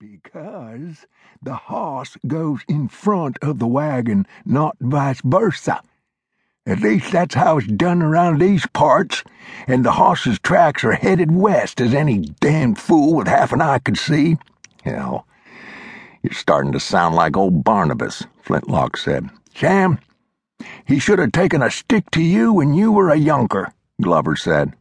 Because 0.00 1.04
the 1.42 1.54
hoss 1.54 2.16
goes 2.26 2.60
in 2.66 2.88
front 2.88 3.38
of 3.42 3.58
the 3.58 3.66
wagon, 3.66 4.26
not 4.46 4.74
vice 4.80 5.20
versa. 5.22 5.82
At 6.64 6.80
least 6.80 7.12
that's 7.12 7.34
how 7.34 7.58
it's 7.58 7.66
done 7.66 8.00
around 8.00 8.40
these 8.40 8.66
parts, 8.68 9.22
and 9.66 9.84
the 9.84 9.92
hoss's 9.92 10.38
tracks 10.38 10.84
are 10.84 10.92
headed 10.92 11.30
west, 11.30 11.82
as 11.82 11.92
any 11.92 12.20
damned 12.40 12.78
fool 12.78 13.14
with 13.14 13.28
half 13.28 13.52
an 13.52 13.60
eye 13.60 13.78
could 13.78 13.98
see. 13.98 14.38
Hell, 14.82 15.26
you're 16.22 16.32
starting 16.32 16.72
to 16.72 16.80
sound 16.80 17.14
like 17.14 17.36
old 17.36 17.62
Barnabas, 17.62 18.24
Flintlock 18.40 18.96
said. 18.96 19.28
Sam, 19.54 19.98
he 20.86 20.98
should 20.98 21.18
have 21.18 21.32
taken 21.32 21.60
a 21.60 21.70
stick 21.70 22.10
to 22.12 22.22
you 22.22 22.54
when 22.54 22.72
you 22.72 22.90
were 22.90 23.10
a 23.10 23.18
younker, 23.18 23.74
Glover 24.00 24.34
said. 24.34 24.72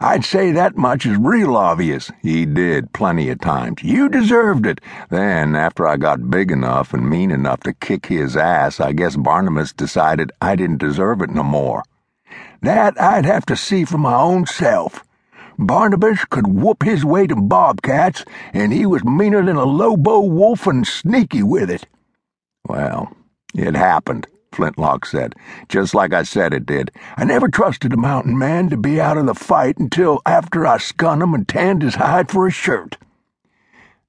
I'd 0.00 0.24
say 0.24 0.50
that 0.52 0.76
much 0.76 1.06
is 1.06 1.16
real 1.16 1.56
obvious. 1.56 2.10
He 2.20 2.44
did 2.44 2.92
plenty 2.92 3.28
of 3.30 3.40
times. 3.40 3.82
You 3.82 4.08
deserved 4.08 4.66
it. 4.66 4.80
Then, 5.10 5.54
after 5.54 5.86
I 5.86 5.96
got 5.96 6.30
big 6.30 6.50
enough 6.50 6.92
and 6.92 7.08
mean 7.08 7.30
enough 7.30 7.60
to 7.60 7.72
kick 7.72 8.06
his 8.06 8.36
ass, 8.36 8.80
I 8.80 8.92
guess 8.92 9.16
Barnabas 9.16 9.72
decided 9.72 10.32
I 10.40 10.56
didn't 10.56 10.78
deserve 10.78 11.22
it 11.22 11.30
no 11.30 11.42
more. 11.42 11.84
That 12.62 13.00
I'd 13.00 13.24
have 13.24 13.46
to 13.46 13.56
see 13.56 13.84
for 13.84 13.98
my 13.98 14.14
own 14.14 14.46
self. 14.46 15.04
Barnabas 15.58 16.24
could 16.30 16.46
whoop 16.46 16.82
his 16.82 17.04
way 17.04 17.26
to 17.26 17.36
bobcats, 17.36 18.24
and 18.52 18.72
he 18.72 18.86
was 18.86 19.04
meaner 19.04 19.44
than 19.44 19.56
a 19.56 19.64
lobo 19.64 20.20
wolf 20.20 20.66
and 20.66 20.86
sneaky 20.86 21.42
with 21.42 21.70
it. 21.70 21.86
Well, 22.66 23.14
it 23.54 23.74
happened. 23.74 24.26
Flintlock 24.52 25.06
said, 25.06 25.34
just 25.68 25.94
like 25.94 26.12
I 26.12 26.22
said 26.22 26.52
it 26.52 26.66
did. 26.66 26.90
I 27.16 27.24
never 27.24 27.48
trusted 27.48 27.92
a 27.92 27.96
mountain 27.96 28.38
man 28.38 28.68
to 28.70 28.76
be 28.76 29.00
out 29.00 29.18
of 29.18 29.26
the 29.26 29.34
fight 29.34 29.78
until 29.78 30.20
after 30.26 30.66
I 30.66 30.78
skun 30.78 31.22
him 31.22 31.34
and 31.34 31.48
tanned 31.48 31.82
his 31.82 31.96
hide 31.96 32.30
for 32.30 32.46
a 32.46 32.50
shirt. 32.50 32.98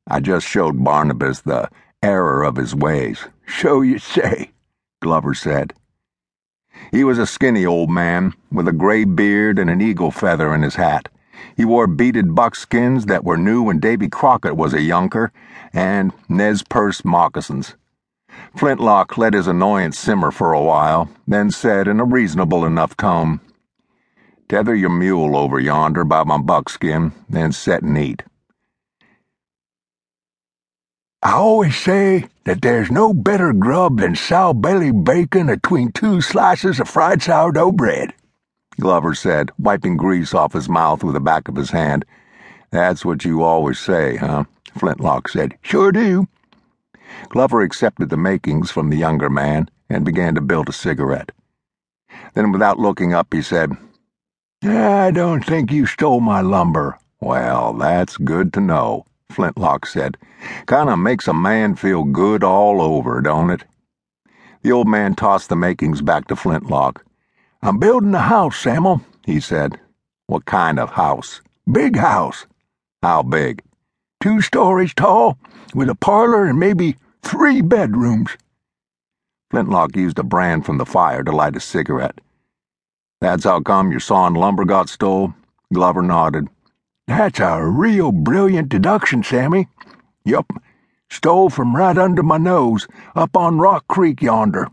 I 0.08 0.20
just 0.20 0.48
showed 0.48 0.84
Barnabas 0.84 1.42
the 1.42 1.70
error 2.02 2.44
of 2.44 2.58
his 2.58 2.76
ways. 2.76 3.26
So 3.48 3.82
you 3.82 4.00
say, 4.00 4.52
Glover 5.02 5.34
said. 5.34 5.74
He 6.92 7.04
was 7.04 7.18
a 7.18 7.26
skinny 7.26 7.66
old 7.66 7.90
man 7.90 8.34
with 8.52 8.68
a 8.68 8.74
gray 8.74 9.06
beard 9.06 9.58
and 9.58 9.70
an 9.70 9.82
eagle 9.82 10.12
feather 10.12 10.54
in 10.54 10.62
his 10.62 10.76
hat. 10.76 11.10
He 11.56 11.66
wore 11.66 11.88
beaded 11.88 12.36
buckskins 12.36 13.06
that 13.06 13.24
were 13.24 13.38
new 13.38 13.64
when 13.64 13.80
Davy 13.80 14.10
Crockett 14.10 14.56
was 14.56 14.74
a 14.74 14.82
younker, 14.82 15.32
and 15.72 16.12
Nez 16.28 16.64
Perce 16.64 17.06
moccasins. 17.06 17.76
Flintlock 18.56 19.18
let 19.18 19.34
his 19.34 19.48
annoyance 19.48 19.98
simmer 19.98 20.32
for 20.32 20.54
a 20.54 20.62
while, 20.62 21.10
then 21.28 21.52
said 21.52 21.88
in 21.88 22.00
a 22.00 22.06
reasonable 22.06 22.66
enough 22.66 22.96
tone, 22.98 23.40
Tether 24.50 24.76
your 24.76 24.90
mule 24.90 25.38
over 25.38 25.60
yonder 25.60 26.04
by 26.04 26.24
my 26.24 26.38
buckskin, 26.38 27.14
then 27.30 27.52
set 27.52 27.84
and 27.84 27.98
eat. 27.98 28.24
I 31.24 31.34
always 31.34 31.76
say 31.78 32.26
that 32.44 32.62
there's 32.62 32.92
no 32.92 33.14
better 33.14 33.54
grub 33.54 34.00
than 34.00 34.16
sow 34.16 34.54
belly 34.54 34.92
bacon 34.92 35.48
between 35.48 35.92
two 35.92 36.22
slices 36.22 36.80
of 36.80 36.90
fried 36.90 37.22
sourdough 37.22 37.72
bread, 37.72 38.14
Glover 38.80 39.14
said, 39.14 39.52
wiping 39.58 39.98
grease 39.98 40.34
off 40.34 40.54
his 40.54 40.68
mouth 40.68 41.04
with 41.04 41.14
the 41.14 41.22
back 41.22 41.48
of 41.48 41.56
his 41.56 41.72
hand. 41.72 42.06
That's 42.72 43.06
what 43.06 43.24
you 43.24 43.44
always 43.44 43.80
say, 43.80 44.18
huh? 44.18 44.46
Flintlock 44.78 45.30
said. 45.30 45.58
Sure 45.62 45.92
do. 45.92 46.28
Glover 47.30 47.62
accepted 47.62 48.10
the 48.10 48.18
makings 48.18 48.72
from 48.72 48.90
the 48.90 48.98
younger 48.98 49.30
man 49.30 49.70
and 49.90 50.06
began 50.06 50.36
to 50.36 50.42
build 50.42 50.70
a 50.70 50.74
cigarette. 50.74 51.32
Then, 52.34 52.52
without 52.52 52.80
looking 52.80 53.14
up, 53.14 53.34
he 53.34 53.42
said, 53.42 53.76
I 54.64 55.12
don't 55.12 55.46
think 55.46 55.72
you 55.72 55.86
stole 55.86 56.20
my 56.20 56.42
lumber. 56.42 56.98
Well, 57.20 57.74
that's 57.74 58.18
good 58.18 58.54
to 58.54 58.62
know, 58.62 59.06
Flintlock 59.30 59.86
said. 59.86 60.18
Kinda 60.68 60.98
makes 60.98 61.28
a 61.28 61.34
man 61.34 61.76
feel 61.76 62.04
good 62.04 62.44
all 62.44 62.82
over, 62.82 63.22
don't 63.22 63.50
it? 63.50 63.64
The 64.62 64.72
old 64.72 64.88
man 64.88 65.16
tossed 65.16 65.50
the 65.50 65.56
makings 65.56 66.02
back 66.02 66.28
to 66.28 66.36
Flintlock. 66.36 67.04
I'm 67.62 67.78
building 67.80 68.14
a 68.14 68.20
house, 68.20 68.58
Samuel, 68.58 69.02
he 69.26 69.40
said. 69.40 69.80
What 70.28 70.46
kind 70.46 70.80
of 70.80 70.92
house? 70.92 71.42
Big 71.70 71.98
house. 71.98 72.46
How 73.02 73.24
big? 73.24 73.62
Two 74.22 74.42
stories 74.42 74.94
tall, 74.94 75.38
with 75.76 75.90
a 75.90 75.96
parlor 75.96 76.46
and 76.46 76.58
maybe 76.58 76.96
three 77.24 77.62
bedrooms. 77.62 78.38
Flintlock 79.50 79.96
used 79.96 80.20
a 80.20 80.24
brand 80.24 80.66
from 80.66 80.78
the 80.78 80.86
fire 80.86 81.24
to 81.24 81.32
light 81.32 81.56
a 81.56 81.60
cigarette. 81.60 82.20
That's 83.22 83.46
how 83.46 83.62
come 83.62 83.92
your 83.92 84.00
sawn 84.00 84.34
lumber 84.34 84.66
got 84.66 84.90
stole? 84.90 85.34
Glover 85.74 86.02
nodded. 86.02 86.48
That's 87.08 87.40
a 87.40 87.66
real 87.66 88.12
brilliant 88.12 88.70
deduction, 88.70 89.24
Sammy. 89.24 89.68
Yup, 90.26 90.52
stole 91.10 91.50
from 91.50 91.76
right 91.76 91.98
under 91.98 92.24
my 92.24 92.38
nose, 92.38 92.88
up 93.16 93.36
on 93.36 93.60
Rock 93.60 93.88
Creek 93.88 94.22
yonder. 94.22 94.68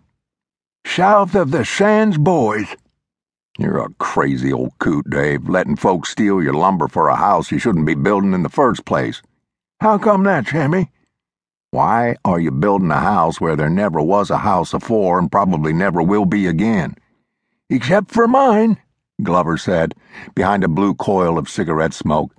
South 0.87 1.35
of 1.35 1.51
the 1.51 1.65
Sands 1.65 2.19
Boys. 2.19 2.77
You're 3.59 3.79
a 3.79 3.95
crazy 3.99 4.53
old 4.53 4.73
coot, 4.79 5.11
Dave, 5.11 5.49
letting 5.49 5.77
folks 5.77 6.11
steal 6.11 6.43
your 6.43 6.55
lumber 6.55 6.89
for 6.89 7.09
a 7.09 7.17
house 7.17 7.51
you 7.51 7.59
shouldn't 7.59 7.87
be 7.87 7.95
building 7.95 8.33
in 8.33 8.43
the 8.43 8.49
first 8.49 8.85
place. 8.85 9.21
How 9.81 9.99
come 9.99 10.23
that, 10.25 10.47
Sammy? 10.49 10.91
Why 11.73 12.17
are 12.25 12.41
you 12.41 12.51
building 12.51 12.91
a 12.91 12.99
house 12.99 13.41
where 13.41 13.55
there 13.55 13.71
never 13.71 14.03
was 14.03 14.29
a 14.29 14.39
house 14.39 14.75
afore 14.75 15.21
and 15.21 15.31
probably 15.31 15.73
never 15.73 16.03
will 16.03 16.25
be 16.25 16.49
again? 16.49 16.97
Except 17.69 18.11
for 18.11 18.27
mine, 18.27 18.79
Glover 19.23 19.57
said, 19.57 19.95
behind 20.35 20.65
a 20.65 20.69
blue 20.69 20.95
coil 20.95 21.39
of 21.39 21.49
cigarette 21.49 21.95
smoke. 21.95 22.35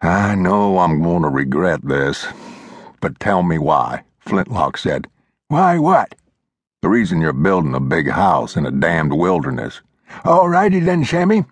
I 0.00 0.34
know 0.34 0.78
I'm 0.78 1.02
going 1.02 1.22
to 1.24 1.28
regret 1.28 1.80
this, 1.84 2.26
but 3.02 3.20
tell 3.20 3.42
me 3.42 3.58
why, 3.58 4.04
Flintlock 4.18 4.78
said. 4.78 5.06
Why 5.48 5.78
what? 5.78 6.14
The 6.80 6.88
reason 6.88 7.20
you're 7.20 7.34
building 7.34 7.74
a 7.74 7.80
big 7.80 8.10
house 8.10 8.56
in 8.56 8.64
a 8.64 8.70
damned 8.70 9.12
wilderness. 9.12 9.82
All 10.24 10.48
righty 10.48 10.80
then, 10.80 11.04
Sammy. 11.04 11.44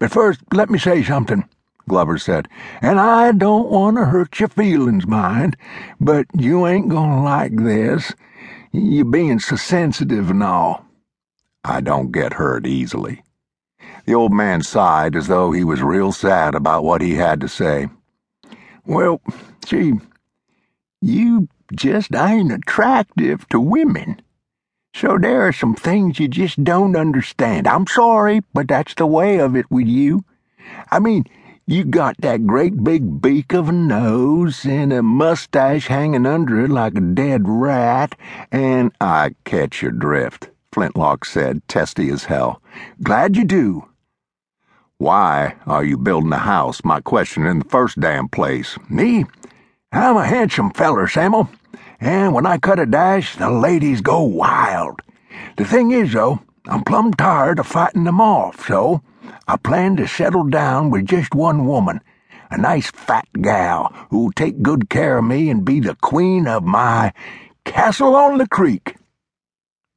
But 0.00 0.10
first, 0.10 0.40
let 0.52 0.68
me 0.68 0.80
say 0.80 1.04
something. 1.04 1.48
Glover 1.88 2.18
said, 2.18 2.48
and 2.82 2.98
I 2.98 3.32
don't 3.32 3.70
want 3.70 3.96
to 3.96 4.06
hurt 4.06 4.40
your 4.40 4.48
feelings, 4.48 5.06
mind, 5.06 5.56
but 6.00 6.26
you 6.34 6.66
ain't 6.66 6.88
gonna 6.88 7.22
like 7.22 7.56
this. 7.56 8.12
You 8.72 9.04
being 9.04 9.38
so 9.38 9.56
sensitive 9.56 10.30
and 10.30 10.42
all. 10.42 10.84
I 11.64 11.80
don't 11.80 12.12
get 12.12 12.34
hurt 12.34 12.66
easily. 12.66 13.22
The 14.04 14.14
old 14.14 14.32
man 14.32 14.62
sighed 14.62 15.16
as 15.16 15.26
though 15.26 15.52
he 15.52 15.64
was 15.64 15.82
real 15.82 16.12
sad 16.12 16.54
about 16.54 16.84
what 16.84 17.02
he 17.02 17.14
had 17.14 17.40
to 17.40 17.48
say. 17.48 17.88
Well, 18.84 19.20
see, 19.64 19.94
you 21.00 21.48
just 21.74 22.14
ain't 22.14 22.52
attractive 22.52 23.48
to 23.48 23.60
women. 23.60 24.20
So 24.94 25.18
there 25.20 25.46
are 25.46 25.52
some 25.52 25.74
things 25.74 26.18
you 26.18 26.28
just 26.28 26.62
don't 26.62 26.96
understand. 26.96 27.68
I'm 27.68 27.86
sorry, 27.86 28.40
but 28.54 28.68
that's 28.68 28.94
the 28.94 29.06
way 29.06 29.38
of 29.38 29.54
it 29.54 29.70
with 29.70 29.86
you. 29.86 30.24
I 30.90 31.00
mean, 31.00 31.24
you 31.68 31.84
got 31.84 32.16
that 32.18 32.46
great 32.46 32.84
big 32.84 33.20
beak 33.20 33.52
of 33.52 33.68
a 33.68 33.72
nose 33.72 34.64
and 34.64 34.92
a 34.92 35.02
mustache 35.02 35.88
hanging 35.88 36.24
under 36.24 36.64
it 36.64 36.70
like 36.70 36.96
a 36.96 37.00
dead 37.00 37.42
rat, 37.48 38.16
and 38.52 38.92
I 39.00 39.34
catch 39.44 39.82
your 39.82 39.90
drift, 39.90 40.50
Flintlock 40.72 41.24
said, 41.24 41.66
testy 41.66 42.08
as 42.10 42.24
hell. 42.24 42.62
Glad 43.02 43.36
you 43.36 43.44
do. 43.44 43.88
Why 44.98 45.56
are 45.66 45.84
you 45.84 45.98
building 45.98 46.32
a 46.32 46.38
house? 46.38 46.84
My 46.84 47.00
question 47.00 47.46
in 47.46 47.58
the 47.58 47.64
first 47.64 47.98
damn 47.98 48.28
place. 48.28 48.78
Me? 48.88 49.24
I'm 49.90 50.16
a 50.16 50.24
handsome 50.24 50.70
feller, 50.70 51.08
Samuel, 51.08 51.50
and 52.00 52.32
when 52.32 52.46
I 52.46 52.58
cut 52.58 52.78
a 52.78 52.86
dash, 52.86 53.34
the 53.36 53.50
ladies 53.50 54.00
go 54.00 54.22
wild. 54.22 55.02
The 55.56 55.64
thing 55.64 55.90
is, 55.90 56.12
though, 56.12 56.40
I'm 56.68 56.82
plumb 56.82 57.14
tired 57.14 57.58
of 57.58 57.66
fighting 57.66 58.04
them 58.04 58.20
off, 58.20 58.66
so 58.66 59.02
I 59.46 59.56
plan 59.56 59.96
to 59.96 60.08
settle 60.08 60.44
down 60.44 60.90
with 60.90 61.06
just 61.06 61.34
one 61.34 61.66
woman, 61.66 62.00
a 62.50 62.58
nice 62.58 62.90
fat 62.90 63.28
gal 63.40 63.92
who'll 64.10 64.32
take 64.32 64.62
good 64.62 64.90
care 64.90 65.18
of 65.18 65.24
me 65.24 65.48
and 65.48 65.64
be 65.64 65.80
the 65.80 65.94
queen 65.96 66.48
of 66.48 66.64
my 66.64 67.12
castle 67.64 68.16
on 68.16 68.38
the 68.38 68.48
creek. 68.48 68.96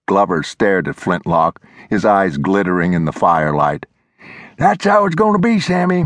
Glover 0.07 0.43
stared 0.43 0.87
at 0.87 0.95
Flintlock, 0.95 1.61
his 1.89 2.05
eyes 2.05 2.37
glittering 2.37 2.93
in 2.93 3.05
the 3.05 3.11
firelight. 3.11 3.85
That's 4.57 4.85
how 4.85 5.05
it's 5.05 5.15
going 5.15 5.33
to 5.33 5.39
be, 5.39 5.59
Sammy. 5.59 6.05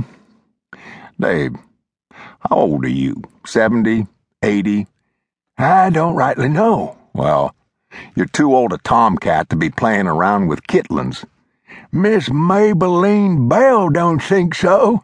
Dave, 1.20 1.56
how 2.12 2.56
old 2.56 2.86
are 2.86 2.90
you? 2.90 3.22
Seventy? 3.46 4.08
Eighty? 4.42 4.88
I 5.58 5.90
don't 5.90 6.16
rightly 6.16 6.50
know. 6.50 6.98
Well, 7.14 7.56
you're 8.16 8.26
too 8.26 8.56
old 8.56 8.74
a 8.74 8.78
tomcat 8.80 9.50
to 9.50 9.56
be 9.56 9.70
playing 9.70 10.08
around 10.08 10.48
with 10.48 10.68
kitlins. 10.68 11.26
Miss 11.92 12.30
Maybelline 12.30 13.48
Bell 13.48 13.90
don't 13.90 14.22
think 14.22 14.56
so. 14.56 15.04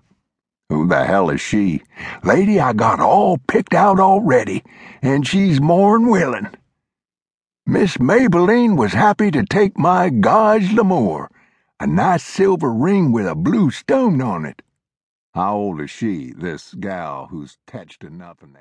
Who 0.69 0.87
the 0.87 1.05
hell 1.05 1.29
is 1.29 1.39
she? 1.39 1.83
Lady, 2.23 2.59
I 2.59 2.73
got 2.73 2.99
all 2.99 3.37
picked 3.47 3.73
out 3.73 3.99
already, 3.99 4.63
and 5.01 5.27
she's 5.27 5.61
more'n 5.61 6.09
willin'. 6.09 6.49
Miss 7.67 7.97
Maybelline 7.97 8.75
was 8.75 8.93
happy 8.93 9.29
to 9.29 9.45
take 9.45 9.77
my 9.77 10.09
gage 10.09 10.75
d'amour, 10.75 11.29
a 11.79 11.85
nice 11.85 12.23
silver 12.23 12.73
ring 12.73 13.11
with 13.11 13.27
a 13.27 13.35
blue 13.35 13.69
stone 13.69 14.19
on 14.23 14.43
it. 14.43 14.63
How 15.35 15.55
old 15.55 15.79
is 15.79 15.91
she, 15.91 16.33
this 16.35 16.73
gal 16.73 17.27
who's 17.27 17.59
tetched 17.67 18.03
enough 18.03 18.41
in 18.41 18.53
the 18.53 18.57